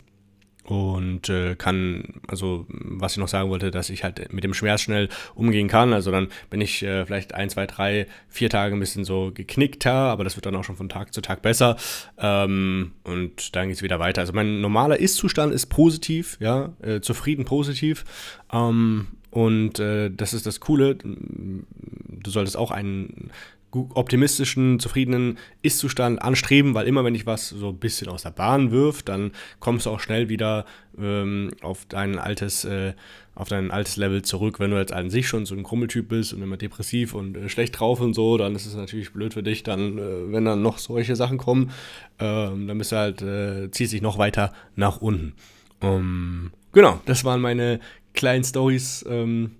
[0.65, 4.83] Und äh, kann, also was ich noch sagen wollte, dass ich halt mit dem Schmerz
[4.83, 5.93] schnell umgehen kann.
[5.93, 9.93] Also dann bin ich äh, vielleicht ein, zwei, drei, vier Tage ein bisschen so geknickter,
[9.93, 11.77] aber das wird dann auch schon von Tag zu Tag besser.
[12.19, 14.21] Ähm, und dann geht es wieder weiter.
[14.21, 18.05] Also mein normaler Ist-Zustand ist positiv, ja, äh, zufrieden positiv.
[18.53, 20.97] Ähm, und äh, das ist das Coole.
[20.97, 23.31] Du solltest auch einen
[23.73, 28.71] optimistischen, zufriedenen Ist-Zustand anstreben, weil immer wenn dich was so ein bisschen aus der Bahn
[28.71, 30.65] wirft, dann kommst du auch schnell wieder
[30.99, 32.95] ähm, auf dein altes, äh,
[33.35, 34.59] auf dein altes Level zurück.
[34.59, 37.49] Wenn du jetzt an sich schon so ein Krummeltyp bist und immer depressiv und äh,
[37.49, 39.63] schlecht drauf und so, dann ist es natürlich blöd für dich.
[39.63, 41.71] Dann, äh, wenn dann noch solche Sachen kommen,
[42.19, 45.35] ähm, dann bist du halt, äh, ziehst dich noch weiter nach unten.
[45.83, 47.81] Um, genau, das waren meine
[48.13, 49.05] kleinen Stories.
[49.09, 49.53] Ähm,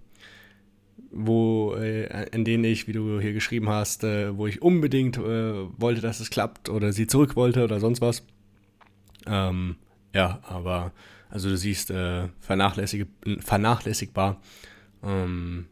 [1.11, 5.81] wo, äh, in denen ich, wie du hier geschrieben hast, äh, wo ich unbedingt äh,
[5.81, 8.25] wollte, dass es klappt oder sie zurück wollte oder sonst was.
[9.27, 9.77] Ähm,
[10.15, 10.93] ja, aber
[11.29, 13.07] also du siehst, äh, vernachlässig
[13.41, 14.41] vernachlässigbar.
[15.03, 15.67] Ähm,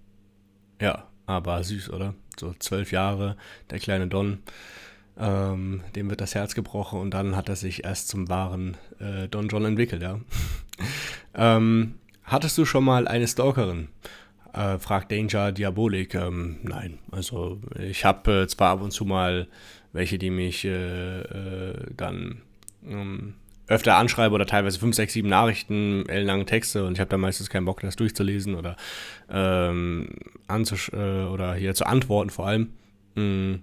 [0.81, 2.15] ja, aber süß, oder?
[2.39, 3.37] So zwölf Jahre,
[3.71, 4.39] der kleine Don,
[5.19, 9.29] ähm, dem wird das Herz gebrochen und dann hat er sich erst zum wahren äh,
[9.29, 10.21] Don John entwickelt, ja.
[11.35, 13.89] ähm, hattest du schon mal eine Stalkerin?
[14.53, 16.15] Äh, fragt Danger Diabolik.
[16.15, 19.49] Ähm, nein, also ich habe äh, zwar ab und zu mal
[19.93, 22.43] welche, die mich äh, äh dann
[22.87, 23.35] ähm,
[23.69, 27.51] öfter anschreiben oder teilweise 5, 6, 7 Nachrichten, ellenlange Texte und ich habe da meistens
[27.51, 28.77] keinen Bock, das durchzulesen oder
[29.31, 30.09] ähm,
[30.47, 32.73] anzusch äh, oder hier zu antworten vor allem.
[33.15, 33.57] Mm.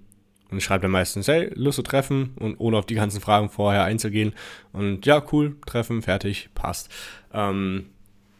[0.52, 3.50] Und ich schreibe dann meistens, hey, Lust zu treffen und ohne auf die ganzen Fragen
[3.50, 4.34] vorher einzugehen.
[4.74, 6.91] Und ja, cool, treffen, fertig, passt.
[7.34, 7.88] Ähm,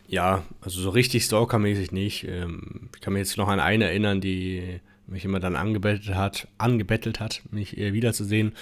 [0.08, 2.26] ja, also so richtig Stalker-mäßig nicht.
[2.26, 6.48] Ähm, ich kann mir jetzt noch an eine erinnern, die mich immer dann angebettelt hat,
[6.58, 8.54] angebettelt hat, mich wiederzusehen.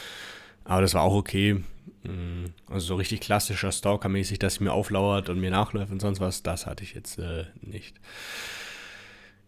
[0.65, 1.63] Aber das war auch okay.
[2.03, 6.19] Mm, also so richtig klassischer Stalker-mäßig, dass sie mir auflauert und mir nachläuft und sonst
[6.19, 7.99] was, das hatte ich jetzt äh, nicht.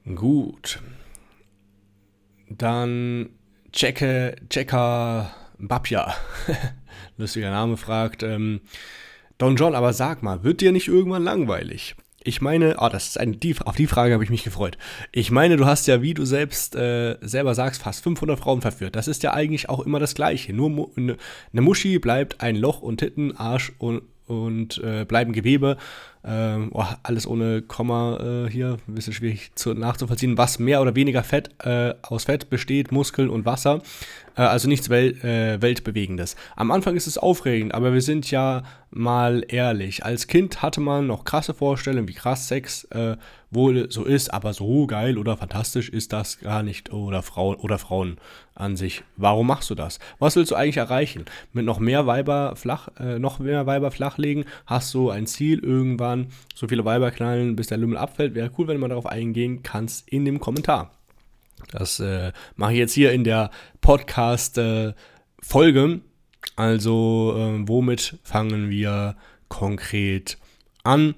[0.05, 0.79] Gut.
[2.49, 3.29] Dann
[3.71, 6.13] Checke, Checker Babja,
[7.17, 8.62] lustiger Name, fragt, ähm,
[9.38, 11.95] Don John, aber sag mal, wird dir nicht irgendwann langweilig?
[12.28, 14.80] Ich meine, oh, das ist eine, die, auf die Frage habe ich mich gefreut.
[15.12, 18.95] Ich meine, du hast ja, wie du selbst äh, selber sagst, fast 500 Frauen verführt.
[18.95, 20.52] Das ist ja eigentlich auch immer das Gleiche.
[20.52, 25.78] Nur eine Muschi bleibt ein Loch und Titten, Arsch und, und äh, bleiben Gewebe.
[26.28, 30.96] Ähm, oh, alles ohne Komma äh, hier, ein bisschen schwierig zu, nachzuvollziehen, was mehr oder
[30.96, 33.82] weniger Fett äh, aus Fett besteht, Muskeln und Wasser.
[34.36, 36.36] Äh, also nichts Wel äh, Weltbewegendes.
[36.56, 40.06] Am Anfang ist es aufregend, aber wir sind ja mal ehrlich.
[40.06, 43.18] Als Kind hatte man noch krasse Vorstellungen, wie krass Sex äh,
[43.52, 46.92] wohl so ist, aber so geil oder fantastisch ist das gar nicht.
[46.94, 48.18] Oder Frauen oder Frauen
[48.54, 49.04] an sich.
[49.18, 50.00] Warum machst du das?
[50.20, 51.26] Was willst du eigentlich erreichen?
[51.52, 56.14] Mit noch mehr Weiber flach, äh, noch mehr Weiber flachlegen, hast du ein Ziel irgendwann,
[56.54, 58.36] so viele Weiber knallen, bis der Lümmel abfällt.
[58.36, 60.91] Wäre cool, wenn du mal darauf eingehen kannst in dem Kommentar.
[61.71, 63.51] Das äh, mache ich jetzt hier in der
[63.82, 65.84] Podcast-Folge.
[65.84, 65.99] Äh,
[66.56, 69.15] also, äh, womit fangen wir
[69.47, 70.38] konkret
[70.84, 71.15] an?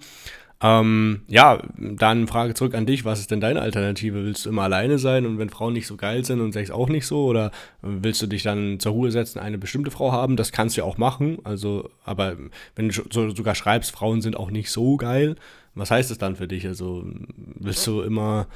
[0.60, 3.06] Ähm, ja, dann Frage zurück an dich.
[3.06, 4.24] Was ist denn deine Alternative?
[4.24, 6.90] Willst du immer alleine sein und wenn Frauen nicht so geil sind und Sex auch
[6.90, 7.26] nicht so?
[7.26, 10.36] Oder willst du dich dann zur Ruhe setzen, eine bestimmte Frau haben?
[10.36, 11.38] Das kannst du ja auch machen.
[11.44, 12.38] Also, aber
[12.76, 15.36] wenn du so, sogar schreibst, Frauen sind auch nicht so geil,
[15.76, 16.66] was heißt das dann für dich?
[16.66, 18.48] Also, willst du immer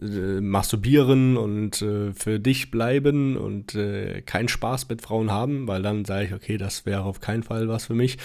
[0.00, 5.82] äh, masturbieren und äh, für dich bleiben und äh, keinen Spaß mit Frauen haben, weil
[5.82, 8.18] dann sage ich, okay, das wäre auf keinen Fall was für mich.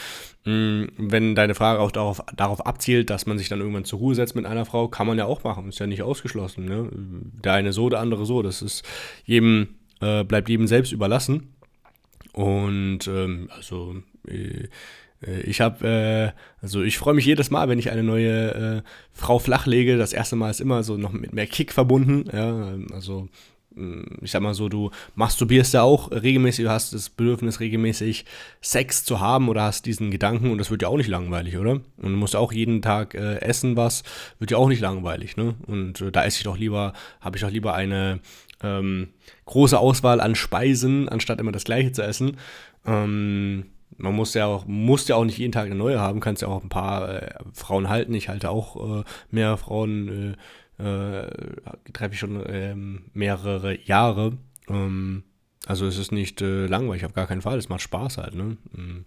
[0.46, 4.16] Mhm, wenn deine Frage auch darauf, darauf abzielt, dass man sich dann irgendwann zur Ruhe
[4.16, 6.66] setzt mit einer Frau, kann man ja auch machen, ist ja nicht ausgeschlossen.
[6.66, 6.90] Ne?
[7.44, 8.84] Der eine so, der andere so, das ist
[9.26, 9.70] jedem,
[10.02, 11.56] äh, bleibt jedem selbst überlassen.
[12.34, 13.96] Und ähm, also
[14.28, 14.68] äh,
[15.24, 18.82] ich habe, äh, also ich freue mich jedes Mal, wenn ich eine neue äh,
[19.12, 19.98] Frau flachlege.
[19.98, 22.26] Das erste Mal ist immer so noch mit mehr Kick verbunden.
[22.32, 23.28] Ja, also
[23.76, 28.26] mm, ich sag mal so, du masturbierst ja auch regelmäßig, du hast das Bedürfnis, regelmäßig
[28.62, 31.72] Sex zu haben oder hast diesen Gedanken und das wird ja auch nicht langweilig, oder?
[31.72, 34.04] Und du musst auch jeden Tag äh, essen was,
[34.40, 35.56] wird ja auch nicht langweilig, ne?
[35.68, 38.20] Und äh, da esse ich doch lieber, habe ich doch lieber eine
[38.64, 39.10] ähm,
[39.46, 42.38] große Auswahl an Speisen, anstatt immer das gleiche zu essen.
[42.86, 43.66] Ähm,
[43.97, 46.47] man muss ja auch, muss ja auch nicht jeden Tag eine neue haben, kannst ja
[46.47, 48.13] auch ein paar äh, Frauen halten.
[48.13, 50.36] Ich halte auch äh, mehr Frauen,
[50.79, 51.27] äh, äh
[51.93, 54.38] treffe ich schon ähm, mehrere Jahre.
[54.69, 55.23] Ähm,
[55.65, 57.58] also es ist nicht äh, langweilig, auf gar keinen Fall.
[57.58, 58.36] Es macht Spaß halt.
[58.36, 58.58] Ne?
[58.77, 59.03] Ähm,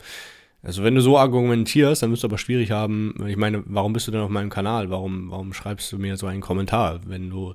[0.66, 3.14] Also wenn du so argumentierst, dann wirst du aber schwierig haben.
[3.28, 4.90] Ich meine, warum bist du denn auf meinem Kanal?
[4.90, 6.98] Warum, warum schreibst du mir so einen Kommentar?
[7.06, 7.54] Wenn du,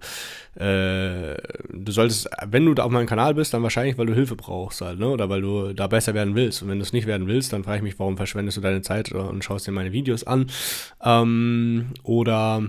[0.56, 1.36] äh,
[1.74, 4.80] du solltest, wenn du da auf meinem Kanal bist, dann wahrscheinlich, weil du Hilfe brauchst
[4.80, 5.10] halt, ne?
[5.10, 6.62] Oder weil du da besser werden willst.
[6.62, 8.82] Und wenn du es nicht werden willst, dann frage ich mich, warum verschwendest du deine
[8.82, 10.46] Zeit und schaust dir meine Videos an?
[11.04, 12.64] Ähm, oder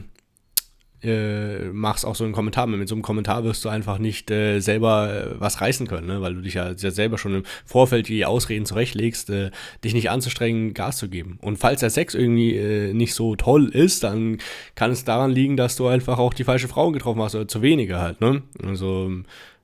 [1.02, 2.66] äh, machst auch so einen Kommentar.
[2.66, 6.20] Mit so einem Kommentar wirst du einfach nicht äh, selber äh, was reißen können, ne?
[6.20, 9.50] weil du dich ja selber schon im Vorfeld die Ausreden zurechtlegst, äh,
[9.84, 11.38] dich nicht anzustrengen, Gas zu geben.
[11.42, 14.38] Und falls der Sex irgendwie nicht so toll ist, dann
[14.74, 17.62] kann es daran liegen, dass du einfach auch die falsche Frau getroffen hast oder zu
[17.62, 18.20] wenige halt.
[18.20, 18.42] Ne?
[18.62, 19.10] Also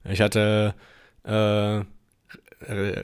[0.08, 0.74] ich hatte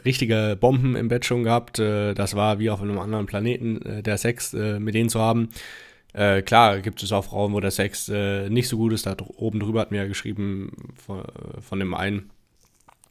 [0.05, 1.79] richtige Bomben im Bett schon gehabt.
[1.79, 5.49] das war wie auf einem anderen Planeten der Sex mit denen zu haben.
[6.15, 9.05] Äh, klar gibt es auch Frauen, wo der Sex äh, nicht so gut ist.
[9.05, 11.25] Da oben drüber hat mir ja geschrieben, von,
[11.61, 12.31] von dem einen,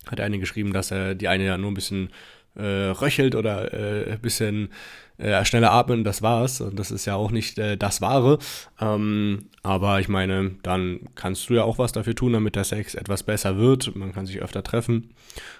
[0.07, 2.09] hat eine geschrieben, dass er die eine ja nur ein bisschen
[2.55, 4.69] äh, röchelt oder äh, ein bisschen
[5.17, 6.61] äh, schneller atmen, das war's.
[6.61, 8.39] Und das ist ja auch nicht äh, das Wahre.
[8.79, 12.95] Ähm, aber ich meine, dann kannst du ja auch was dafür tun, damit der Sex
[12.95, 13.95] etwas besser wird.
[13.95, 15.13] Man kann sich öfter treffen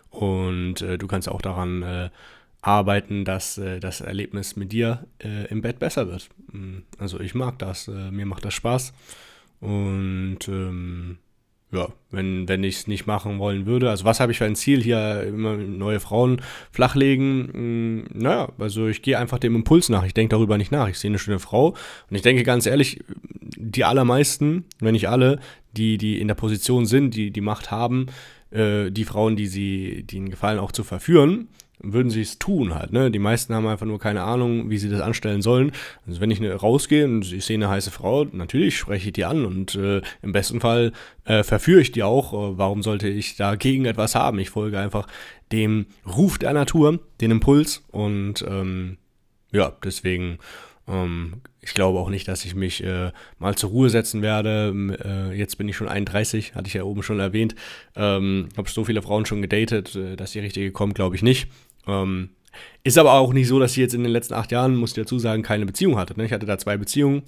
[0.10, 2.10] und äh, du kannst auch daran äh,
[2.63, 6.30] arbeiten, dass äh, das Erlebnis mit dir äh, im Bett besser wird.
[6.52, 8.93] Mm, also ich mag das, äh, mir macht das Spaß.
[9.60, 11.17] Und ähm,
[11.71, 14.56] ja, wenn, wenn ich es nicht machen wollen würde, also was habe ich für ein
[14.56, 17.99] Ziel hier, immer neue Frauen flachlegen?
[17.99, 20.88] Mm, naja, also ich gehe einfach dem Impuls nach, ich denke darüber nicht nach.
[20.88, 21.69] Ich sehe eine schöne Frau
[22.10, 23.04] und ich denke ganz ehrlich,
[23.58, 25.39] die allermeisten, wenn nicht alle,
[25.76, 28.06] die, die in der Position sind, die die Macht haben,
[28.52, 32.73] äh, die Frauen, die sie, die ihnen gefallen, auch zu verführen, würden sie es tun
[32.73, 32.93] halt.
[32.93, 33.12] Ne?
[33.12, 35.71] Die meisten haben einfach nur keine Ahnung, wie sie das anstellen sollen.
[36.07, 39.25] Also wenn ich ne, rausgehe und ich sehe eine heiße Frau, natürlich spreche ich die
[39.25, 40.93] an und äh, im besten Fall
[41.25, 42.33] äh, verführe ich die auch.
[42.33, 44.39] Äh, warum sollte ich dagegen etwas haben?
[44.39, 45.07] Ich folge einfach
[45.51, 48.97] dem Ruf der Natur, den Impuls und ähm,
[49.51, 50.39] ja, deswegen
[51.62, 54.74] ich glaube auch nicht, dass ich mich äh, mal zur Ruhe setzen werde.
[55.04, 57.56] Äh, jetzt bin ich schon 31, hatte ich ja oben schon erwähnt.
[57.96, 61.48] Ähm, habe so viele Frauen schon gedatet, äh, dass die richtige kommt, glaube ich nicht.
[61.88, 62.32] Ähm,
[62.84, 64.96] ist aber auch nicht so, dass ich jetzt in den letzten acht Jahren, muss ich
[64.96, 66.17] dazu sagen, keine Beziehung hatte.
[66.17, 66.26] Ne?
[66.26, 67.24] Ich hatte da zwei Beziehungen.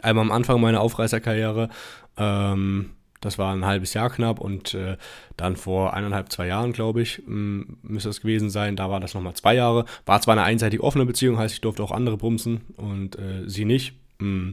[0.00, 1.70] Einmal am Anfang meiner Aufreißerkarriere.
[2.16, 4.96] Ähm, das war ein halbes Jahr knapp und äh,
[5.36, 8.76] dann vor eineinhalb, zwei Jahren, glaube ich, müsste es gewesen sein.
[8.76, 9.84] Da war das nochmal zwei Jahre.
[10.06, 13.64] War zwar eine einseitig offene Beziehung, heißt, ich durfte auch andere bumsen und äh, sie
[13.64, 13.94] nicht.
[14.18, 14.52] Mh,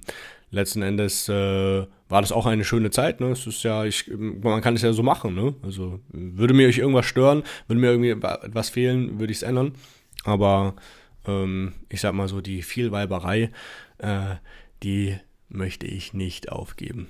[0.51, 3.19] letzten Endes äh, war das auch eine schöne Zeit.
[3.19, 3.27] Ne?
[3.27, 5.35] Es ist ja, ich, man kann es ja so machen.
[5.35, 5.53] Ne?
[5.63, 9.73] Also würde mir irgendwas stören, würde mir irgendwie etwas fehlen, würde ich es ändern.
[10.23, 10.75] Aber
[11.27, 13.51] ähm, ich sag mal so, die Vielweiberei,
[13.99, 14.35] äh,
[14.81, 15.17] die
[15.49, 17.07] möchte ich nicht aufgeben.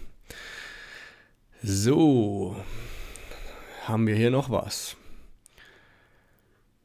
[1.67, 2.55] So,
[3.85, 4.95] haben wir hier noch was?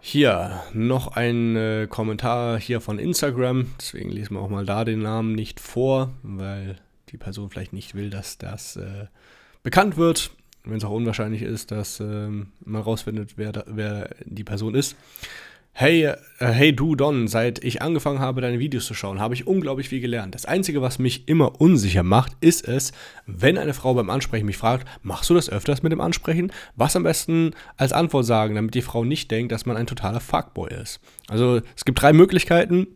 [0.01, 3.66] Hier noch ein äh, Kommentar hier von Instagram.
[3.79, 6.77] Deswegen lesen wir auch mal da den Namen nicht vor, weil
[7.11, 9.09] die Person vielleicht nicht will, dass das äh,
[9.62, 10.31] bekannt wird.
[10.64, 14.97] Wenn es auch unwahrscheinlich ist, dass äh, man rausfindet, wer, da, wer die Person ist.
[15.72, 19.46] Hey, äh, hey du Don, seit ich angefangen habe, deine Videos zu schauen, habe ich
[19.46, 20.35] unglaublich viel gelernt.
[20.35, 22.92] Das Einzige, was mich immer unsicher macht, ist es,
[23.24, 26.52] wenn eine Frau beim Ansprechen mich fragt, machst du das öfters mit dem Ansprechen?
[26.76, 30.20] Was am besten als Antwort sagen, damit die Frau nicht denkt, dass man ein totaler
[30.20, 31.00] Fuckboy ist.
[31.28, 32.88] Also es gibt drei Möglichkeiten.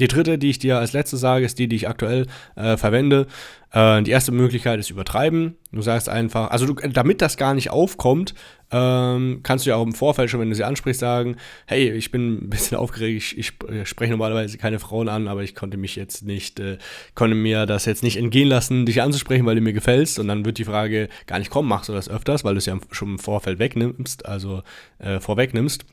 [0.00, 2.26] Die dritte, die ich dir als letzte sage, ist die, die ich aktuell
[2.56, 3.28] äh, verwende.
[3.70, 5.56] Äh, die erste Möglichkeit ist übertreiben.
[5.70, 8.34] Du sagst einfach, also du, damit das gar nicht aufkommt,
[8.72, 12.10] ähm, kannst du ja auch im Vorfeld schon, wenn du sie ansprichst, sagen, hey, ich
[12.10, 15.94] bin ein bisschen aufgeregt, ich, ich spreche normalerweise keine Frauen an, aber ich konnte mich
[15.94, 16.78] jetzt nicht, äh,
[17.14, 20.18] konnte mir das jetzt nicht entgehen lassen, dich anzusprechen, weil du mir gefällst.
[20.18, 22.66] Und dann wird die Frage gar nicht kommen, machst du das öfters, weil du es
[22.66, 24.62] ja schon im Vorfeld wegnimmst, also
[24.98, 25.84] äh, vorwegnimmst.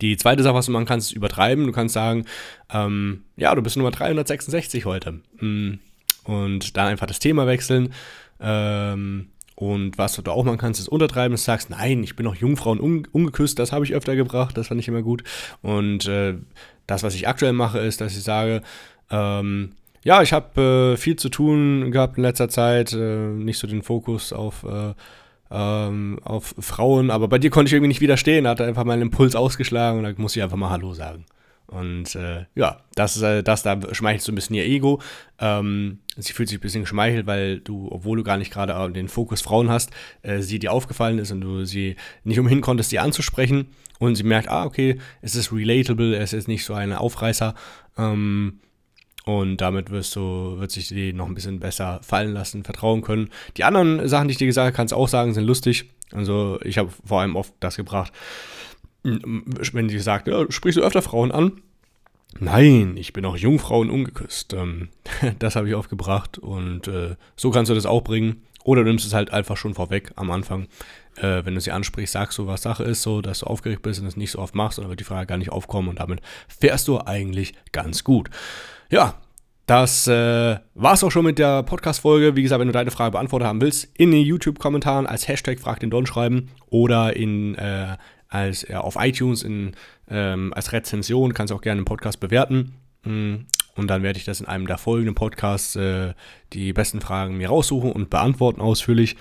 [0.00, 1.66] Die zweite Sache, was du machen kannst, ist übertreiben.
[1.66, 2.26] Du kannst sagen,
[2.72, 5.20] ähm, ja, du bist Nummer 366 heute.
[5.40, 5.78] Mm,
[6.24, 7.92] und dann einfach das Thema wechseln.
[8.40, 12.34] Ähm, und was du auch machen kannst, ist untertreiben, du sagst, nein, ich bin noch
[12.34, 15.24] Jungfrau und un ungeküsst, das habe ich öfter gebracht, das fand ich immer gut.
[15.62, 16.34] Und äh,
[16.86, 18.60] das, was ich aktuell mache, ist, dass ich sage,
[19.10, 19.72] ähm,
[20.04, 23.82] ja, ich habe äh, viel zu tun gehabt in letzter Zeit, äh, nicht so den
[23.82, 24.92] Fokus auf äh,
[25.50, 29.36] ähm, auf Frauen, aber bei dir konnte ich irgendwie nicht widerstehen, hat einfach meinen Impuls
[29.36, 31.24] ausgeschlagen und da muss ich einfach mal Hallo sagen.
[31.66, 35.00] Und äh, ja, das, äh, das da schmeichelt so ein bisschen ihr Ego.
[35.40, 39.08] Ähm, sie fühlt sich ein bisschen geschmeichelt, weil du, obwohl du gar nicht gerade den
[39.08, 39.90] Fokus Frauen hast,
[40.22, 43.66] äh, sie dir aufgefallen ist und du sie nicht umhin konntest, sie anzusprechen.
[43.98, 47.54] Und sie merkt, ah, okay, es ist relatable, es ist nicht so ein Aufreißer.
[47.96, 48.60] Ähm,
[49.26, 53.28] und damit wirst du, wird sich die noch ein bisschen besser fallen lassen, vertrauen können.
[53.56, 55.90] Die anderen Sachen, die ich dir gesagt habe, kannst du auch sagen, sind lustig.
[56.12, 58.12] Also ich habe vor allem oft das gebracht,
[59.02, 61.60] wenn sie sagt, ja, sprichst du öfter Frauen an?
[62.38, 64.52] Nein, ich bin auch Jungfrau und ungeküsst.
[64.52, 64.90] Ähm,
[65.40, 68.42] das habe ich aufgebracht und äh, so kannst du das auch bringen.
[68.62, 70.68] Oder du nimmst es halt einfach schon vorweg am Anfang.
[71.16, 74.00] Äh, wenn du sie ansprichst, sagst du, was Sache ist, so dass du aufgeregt bist
[74.00, 76.20] und es nicht so oft machst, dann wird die Frage gar nicht aufkommen und damit
[76.46, 78.30] fährst du eigentlich ganz gut.
[78.88, 79.14] Ja,
[79.66, 82.36] das äh, war's auch schon mit der Podcast-Folge.
[82.36, 85.80] Wie gesagt, wenn du deine Frage beantwortet haben willst, in den YouTube-Kommentaren als Hashtag Frag
[85.80, 87.96] den Don schreiben oder in, äh,
[88.28, 89.72] als, äh, auf iTunes in,
[90.08, 91.34] ähm, als Rezension.
[91.34, 92.74] Kannst auch gerne den Podcast bewerten.
[93.02, 96.14] Mm, und dann werde ich das in einem der folgenden Podcasts äh,
[96.52, 99.16] die besten Fragen mir raussuchen und beantworten ausführlich.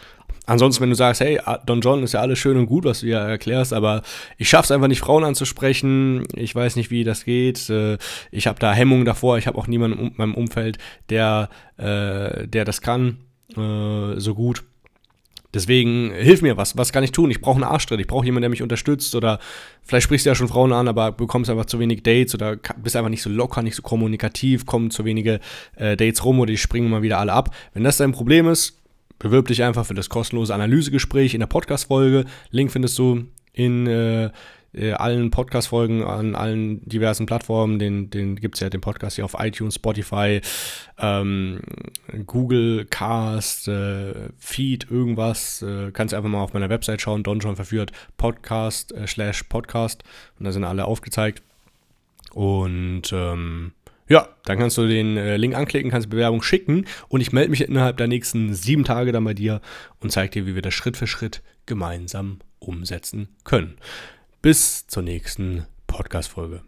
[0.45, 3.07] Ansonsten, wenn du sagst, hey, Don John ist ja alles schön und gut, was du
[3.07, 4.03] ja erklärst, aber
[4.37, 6.27] ich schaffe es einfach nicht, Frauen anzusprechen.
[6.35, 7.69] Ich weiß nicht, wie das geht.
[7.69, 7.97] Äh,
[8.31, 9.37] ich habe da Hemmungen davor.
[9.37, 10.77] Ich habe auch niemanden in meinem Umfeld,
[11.09, 13.17] der, äh, der das kann
[13.57, 14.63] äh, so gut.
[15.55, 16.77] Deswegen hilf mir was.
[16.77, 17.31] Was kann ich tun?
[17.31, 18.01] Ich brauche einen Arschtritt.
[18.01, 19.15] Ich brauche jemanden, der mich unterstützt.
[19.15, 19.39] Oder
[19.83, 22.97] vielleicht sprichst du ja schon Frauen an, aber bekommst einfach zu wenig Dates oder bist
[22.97, 25.39] einfach nicht so locker, nicht so kommunikativ, kommen zu wenige
[25.77, 27.55] äh, Dates rum oder die springen mal wieder alle ab.
[27.73, 28.81] Wenn das dein Problem ist,
[29.19, 32.25] Bewirb dich einfach für das kostenlose Analysegespräch in der Podcast-Folge.
[32.51, 34.29] Link findest du in äh,
[34.75, 37.79] äh, allen Podcast-Folgen an allen diversen Plattformen.
[37.79, 40.41] Den, den gibt es ja den Podcast hier auf iTunes, Spotify,
[40.99, 41.61] ähm,
[42.25, 45.61] Google, Cast, äh, Feed, irgendwas.
[45.61, 50.03] Äh, kannst einfach mal auf meiner Website schauen, Don verführt, Podcast, äh, slash Podcast.
[50.39, 51.41] Und da sind alle aufgezeigt.
[52.33, 53.71] Und ähm,
[54.07, 57.61] ja, dann kannst du den äh, Link anklicken, kannst Bewerbung schicken und ich melde mich
[57.61, 59.61] innerhalb der nächsten sieben Tage dann bei dir
[59.99, 63.77] und zeige dir, wie wir das Schritt für Schritt gemeinsam umsetzen können.
[64.41, 66.61] Bis zur nächsten Podcast-Folge.